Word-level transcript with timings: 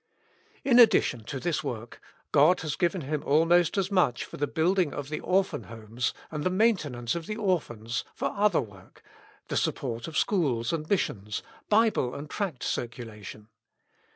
In 0.63 0.79
addition 0.79 1.25
to 1.25 1.39
this 1.39 1.63
work, 1.63 2.01
God 2.31 2.61
has 2.61 2.75
given 2.75 3.01
him 3.01 3.21
almost 3.23 3.77
as 3.77 3.91
much 3.91 4.23
as 4.23 4.27
for 4.29 4.37
the 4.37 4.47
building 4.47 4.95
of 4.95 5.09
the 5.09 5.19
Orphan 5.19 5.65
Homes, 5.65 6.11
and 6.31 6.43
the 6.43 6.49
maintenance 6.49 7.13
of 7.13 7.27
the 7.27 7.35
orphans, 7.35 8.03
for 8.15 8.31
other 8.35 8.61
work, 8.61 9.03
the 9.49 9.57
support 9.57 10.07
of 10.07 10.17
schools 10.17 10.73
and 10.73 10.89
mis 10.89 11.01
sions, 11.01 11.43
Bible 11.69 12.15
and 12.15 12.31
tract 12.31 12.63
circulation. 12.63 13.49